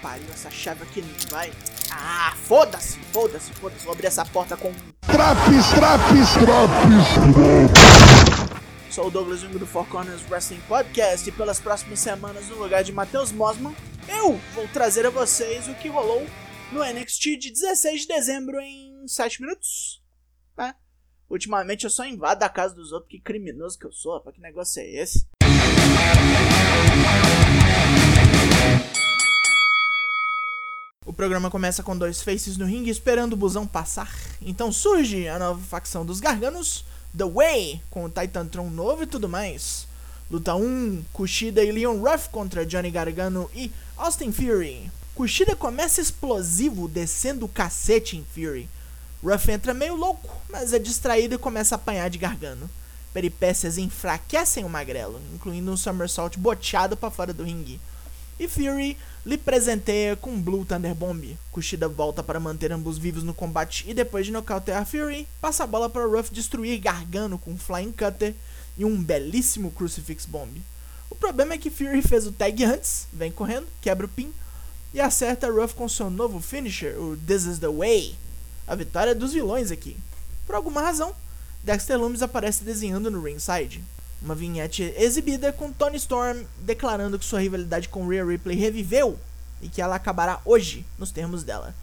[0.00, 1.52] pariu, essa chave aqui não vai.
[1.90, 3.84] Ah, foda-se, foda-se, foda-se.
[3.84, 4.72] Vou abrir essa porta com.
[5.02, 7.70] Traps, traps, traps.
[8.90, 12.82] Sou o Douglas Jung do Four Corners Wrestling Podcast e pelas próximas semanas, no lugar
[12.82, 13.74] de Matheus Mosman,
[14.08, 16.26] eu vou trazer a vocês o que rolou
[16.72, 20.02] no NXT de 16 de dezembro em 7 minutos.
[20.58, 20.74] É.
[21.28, 24.42] Ultimamente eu só invado a casa dos outros, que criminoso que eu sou, rapaz, que
[24.42, 25.26] negócio é esse?
[31.20, 34.10] Programa começa com dois faces no ringue esperando o busão passar.
[34.40, 36.82] Então surge a nova facção dos Garganos,
[37.14, 39.86] The Way, com o Titantron novo e tudo mais.
[40.30, 44.90] Luta 1, Kushida e Leon Ruff contra Johnny Gargano e Austin Fury.
[45.14, 48.66] Kushida começa explosivo, descendo o cacete em Fury.
[49.22, 52.70] Ruff entra meio louco, mas é distraído e começa a apanhar de Gargano.
[53.12, 57.78] Peripécias enfraquecem o magrelo, incluindo um somersault boteado para fora do ringue.
[58.40, 61.36] E Fury lhe presenteia com um Blue Thunder Bomb.
[61.52, 65.66] Kushida volta para manter ambos vivos no combate e depois de nocautear Fury, passa a
[65.66, 68.34] bola para Ruff destruir Gargano com um Flying Cutter
[68.78, 70.56] e um belíssimo Crucifix Bomb.
[71.10, 74.32] O problema é que Fury fez o tag antes, vem correndo, quebra o pin
[74.94, 78.16] e acerta Ruff com seu novo finisher, o This is the Way.
[78.66, 79.98] A vitória dos vilões aqui.
[80.46, 81.14] Por alguma razão,
[81.62, 83.84] Dexter Lumis aparece desenhando no ringside.
[84.22, 89.18] Uma vinhete exibida com Tony Storm declarando que sua rivalidade com Rhea Ripley reviveu
[89.62, 91.74] e que ela acabará hoje, nos termos dela.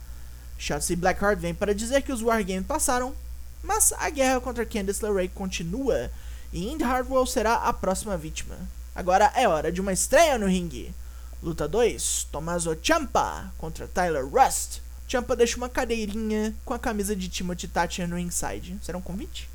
[0.58, 3.16] Shotzi Blackheart vem para dizer que os Wargames passaram,
[3.64, 6.12] mas a guerra contra Candice LeRae continua
[6.52, 8.56] e Indy Hartwell será a próxima vítima.
[8.96, 10.94] Agora é hora de uma estreia no ringue.
[11.42, 14.82] Luta 2: Tommaso Ciampa contra Tyler Rust.
[15.08, 18.78] Ciampa deixa uma cadeirinha com a camisa de Timothy Thatcher no ringside.
[18.82, 19.50] Será um convite?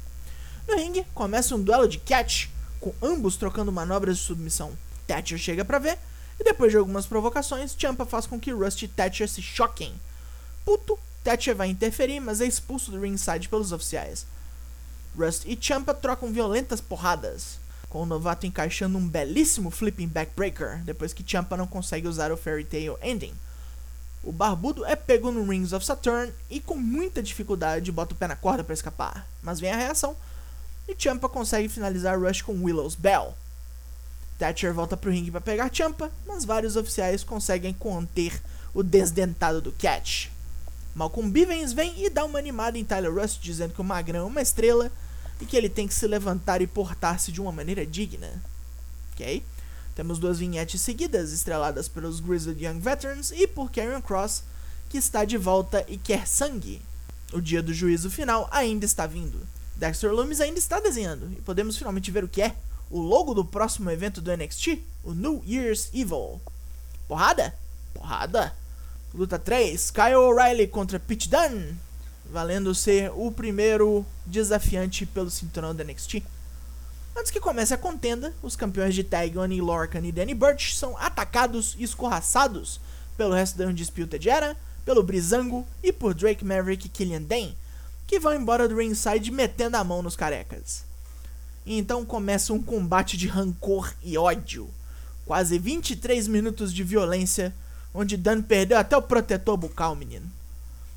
[0.69, 2.47] No ringue, começa um duelo de catch,
[2.83, 4.77] com ambos trocando manobras de submissão.
[5.07, 5.99] Thatcher chega para ver,
[6.39, 9.95] e depois de algumas provocações, Ciampa faz com que Rust e Thatcher se choquem.
[10.65, 14.27] Puto, Thatcher vai interferir, mas é expulso do ringside pelos oficiais.
[15.17, 21.13] Rust e Ciampa trocam violentas porradas, com o novato encaixando um belíssimo flipping backbreaker, depois
[21.13, 23.35] que Ciampa não consegue usar o Fairy Tail Ending.
[24.25, 28.27] O barbudo é pego no Rings of Saturn e com muita dificuldade bota o pé
[28.27, 30.17] na corda para escapar, mas vem a reação
[30.89, 33.35] e Champa consegue finalizar Rush com Willow's Bell.
[34.39, 38.41] Thatcher volta pro ringue para pegar Champa, mas vários oficiais conseguem conter
[38.75, 40.29] o desdentado do Catch.
[40.95, 44.29] Malcolm Bivens vem e dá uma animada em Tyler Rust, dizendo que o Magrão é
[44.29, 44.91] uma estrela
[45.41, 48.43] e que ele tem que se levantar e portar-se de uma maneira digna.
[49.13, 49.43] Ok?
[49.95, 54.43] Temos duas vinhetes seguidas, estreladas pelos Grizzled Young Veterans e por Karrion Cross,
[54.89, 56.83] que está de volta e quer sangue.
[57.33, 59.41] O dia do juízo final ainda está vindo.
[59.83, 62.55] Dexter Lumis ainda está desenhando e podemos finalmente ver o que é
[62.89, 66.41] o logo do próximo evento do NXT, o New Year's Evil.
[67.09, 67.53] Porrada?
[67.93, 68.55] Porrada.
[69.13, 71.77] Luta 3, Kyle O'Reilly contra Pete Dunne,
[72.31, 76.23] valendo ser o primeiro desafiante pelo cinturão do NXT.
[77.17, 80.97] Antes que comece a contenda, os campeões de tag Oni Lorcan e Danny Burch são
[80.97, 82.81] atacados e escorraçados
[83.17, 87.57] pelo resto da Undisputed Era, pelo Brizango e por Drake Maverick e Killian Dane,
[88.07, 90.85] que vão embora do ringside metendo a mão nos carecas.
[91.65, 94.69] E então começa um combate de rancor e ódio.
[95.25, 97.55] Quase 23 minutos de violência,
[97.95, 100.27] onde Dan perdeu até o protetor bucal, menino.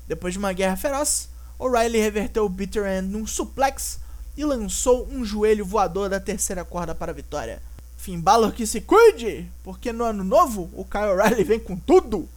[0.08, 1.28] Depois de uma guerra feroz,
[1.58, 3.98] O'Reilly reverteu o Bitter End num suplex
[4.36, 7.62] e lançou um joelho voador da terceira corda para a vitória.
[7.96, 12.28] Finn Balor que se cuide, porque no ano novo o Kyle O'Reilly vem com tudo.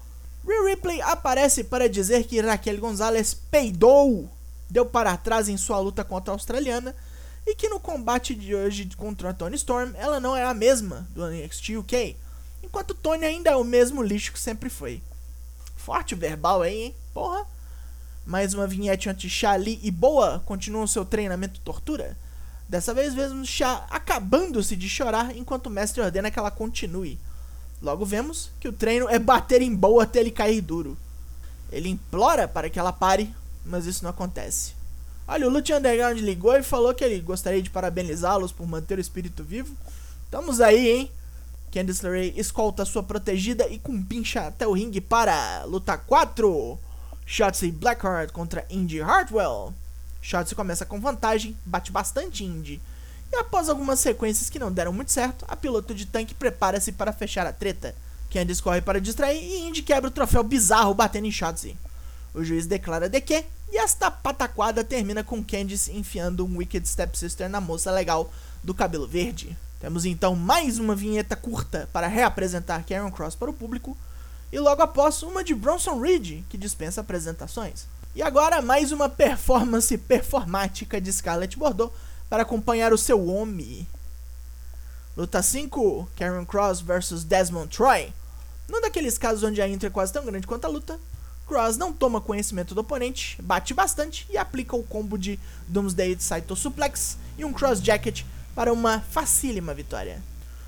[0.48, 4.30] Rhea Ripley aparece para dizer que Raquel Gonzalez peidou,
[4.70, 6.96] deu para trás em sua luta contra a australiana
[7.46, 11.08] e que no combate de hoje contra a Tony Storm ela não é a mesma
[11.12, 12.16] do NXT UK,
[12.62, 15.02] enquanto Tony ainda é o mesmo lixo que sempre foi.
[15.76, 16.96] Forte verbal aí, hein?
[17.14, 17.46] Porra!
[18.26, 22.16] Mais uma vinhete anti Chá e Boa continuam seu treinamento tortura.
[22.68, 27.18] Dessa vez vemos Chá acabando-se de chorar enquanto o mestre ordena que ela continue.
[27.82, 30.96] Logo vemos que o treino é bater em Boa até ele cair duro.
[31.72, 33.34] Ele implora para que ela pare,
[33.66, 34.74] mas isso não acontece.
[35.28, 39.02] Olha, o Lute Underground ligou e falou que ele gostaria de parabenizá-los por manter o
[39.02, 39.76] espírito vivo.
[40.26, 41.12] Estamos aí, hein?
[41.72, 46.80] Candice LeRae escolta sua protegida e com pincha até o ringue para luta 4.
[47.28, 49.72] Shotzi Blackheart contra Indy Hartwell.
[50.20, 52.82] Shotzi começa com vantagem, bate bastante Indy.
[53.32, 57.14] E após algumas sequências que não deram muito certo, a piloto de tanque prepara-se para
[57.14, 57.94] fechar a treta.
[58.32, 61.78] Candice corre para distrair e Indy quebra o troféu bizarro batendo em Shotzi.
[62.34, 67.50] O juiz declara de que, e esta pataquada termina com Candice enfiando um Wicked Stepsister
[67.50, 68.32] na moça legal
[68.64, 69.58] do cabelo verde.
[69.80, 73.98] Temos então mais uma vinheta curta para reapresentar Karen Cross para o público
[74.52, 77.86] e logo após uma de Bronson Reed, que dispensa apresentações.
[78.16, 81.94] E agora mais uma performance performática de Scarlett Bordeaux
[82.30, 83.88] para acompanhar o seu homem.
[85.16, 88.12] Luta 5, Karen Cross vs Desmond Troy.
[88.68, 91.00] Num daqueles casos onde a intro é quase tão grande quanto a luta,
[91.50, 96.56] Cross não toma conhecimento do oponente, bate bastante e aplica o combo de Doomsday Saito
[96.56, 98.24] Suplex e um Cross Jacket
[98.54, 100.22] para uma facílima vitória.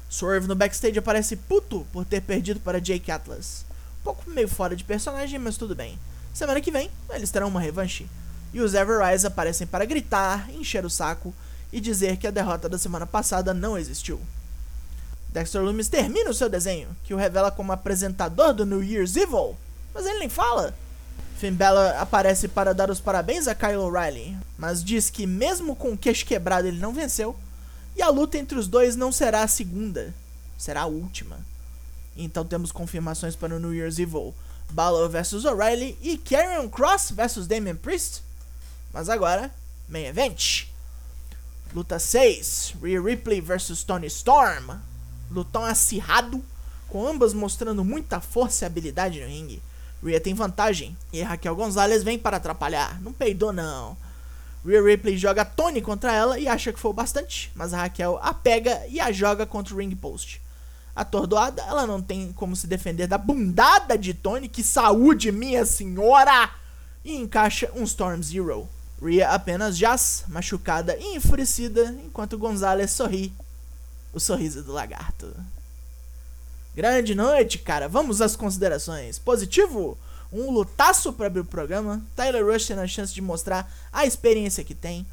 [0.10, 3.63] Swerve no backstage aparece puto por ter perdido para Jake Atlas.
[4.00, 6.00] Um pouco meio fora de personagem, mas tudo bem.
[6.33, 8.07] Semana que vem, eles terão uma revanche.
[8.51, 11.31] E os Everrise aparecem para gritar, encher o saco
[11.72, 14.19] e dizer que a derrota da semana passada não existiu.
[15.30, 19.56] Dexter Loomis termina o seu desenho, que o revela como apresentador do New Year's Evil,
[19.94, 20.76] mas ele nem fala.
[21.38, 25.94] Finn Balor aparece para dar os parabéns a Kyle O'Reilly, mas diz que mesmo com
[25.94, 27.36] o queixo quebrado ele não venceu,
[27.96, 30.14] e a luta entre os dois não será a segunda,
[30.58, 31.40] será a última.
[32.16, 34.36] Então temos confirmações para o New Year's Evil,
[34.70, 38.22] Balor vs O'Reilly e Karrion Cross vs Damian Priest.
[38.94, 39.52] Mas agora,
[39.90, 40.68] main event.
[41.74, 44.78] Luta 6, Rhea Ripley vs Tony Storm.
[45.32, 46.44] Lutão acirrado,
[46.90, 49.62] com ambas mostrando muita força e habilidade no ringue.
[50.03, 53.01] Rhea tem vantagem e Raquel Gonzalez vem para atrapalhar.
[53.01, 53.95] Não peidou não.
[54.65, 58.19] Rhea Ripley joga Tony contra ela e acha que foi o bastante, mas a Raquel
[58.21, 60.42] a pega e a joga contra o ring post.
[60.95, 66.51] Atordoada, ela não tem como se defender da bundada de Tony, que saúde minha senhora!
[67.04, 68.68] E encaixa um Storm Zero.
[69.01, 73.33] Rhea apenas jaz, machucada e enfurecida, enquanto Gonzalez sorri.
[74.13, 75.33] O sorriso do lagarto.
[76.73, 77.89] Grande noite, cara.
[77.89, 79.19] Vamos às considerações.
[79.19, 79.97] Positivo?
[80.31, 82.01] Um lutaço para abrir o programa.
[82.15, 85.06] Tyler Rush tendo a chance de mostrar a experiência que tem.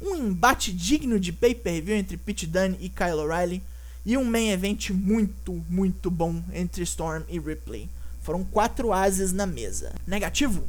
[0.00, 3.62] Um embate digno de pay-per-view entre Pete Dunne e Kyle O'Reilly.
[4.06, 7.90] E um main event muito, muito bom entre Storm e Ripley.
[8.22, 9.92] Foram quatro ases na mesa.
[10.06, 10.66] Negativo?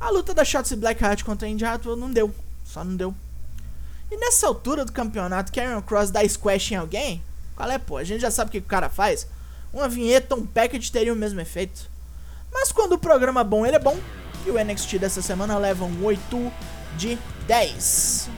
[0.00, 2.34] A luta da Shotzi Blackheart contra Indy Hartwell não deu.
[2.64, 3.14] Só não deu.
[4.10, 7.22] E nessa altura do campeonato, Karen Cross dá squash em alguém?
[7.54, 7.98] Qual é, pô?
[7.98, 9.26] A gente já sabe o que o cara faz
[9.72, 11.90] uma vinheta, um package teria o mesmo efeito.
[12.52, 13.96] Mas quando o programa é bom, ele é bom.
[14.44, 16.52] E o NXT dessa semana leva um 8
[16.96, 18.28] de 10.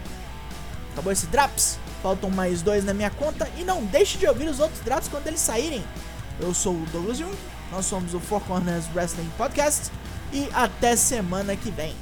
[0.92, 1.78] Acabou esse Drops?
[2.02, 3.48] Faltam mais dois na minha conta.
[3.56, 5.82] E não deixe de ouvir os outros Drops quando eles saírem.
[6.40, 7.34] Eu sou o Douglas Jung,
[7.70, 9.90] nós somos o Four Corners Wrestling Podcast.
[10.32, 11.94] E até semana que vem.